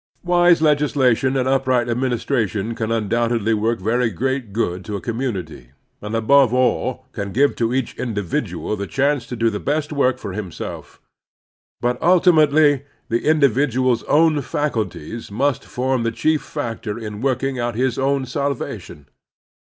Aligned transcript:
Wise 0.23 0.63
legislation 0.63 1.37
and 1.37 1.47
upright 1.47 1.87
administration 1.87 2.73
can 2.73 2.89
tmdoubtedly 2.89 3.53
work 3.53 3.79
very 3.79 4.09
great 4.09 4.51
good 4.51 4.83
to 4.83 4.95
a 4.95 4.99
com 4.99 5.19
munity, 5.19 5.67
and, 6.01 6.15
above 6.15 6.55
all, 6.55 7.05
can 7.11 7.31
give 7.31 7.55
to 7.55 7.71
each 7.71 7.95
indi 7.99 8.23
vidual 8.23 8.75
the 8.75 8.87
chance 8.87 9.27
to 9.27 9.35
do 9.35 9.51
the 9.51 9.59
best 9.59 9.93
work 9.93 10.17
for 10.17 10.33
himself. 10.33 10.99
But 11.81 12.01
tiltimately 12.01 12.81
the 13.09 13.27
individual's 13.29 14.01
own 14.07 14.41
faculties 14.41 15.29
must 15.29 15.65
form 15.65 16.01
the 16.01 16.09
chief 16.11 16.41
factor 16.41 16.97
in 16.97 17.21
working 17.21 17.59
out 17.59 17.75
his 17.75 17.99
own 17.99 18.25
sal 18.25 18.55
vation. 18.55 19.05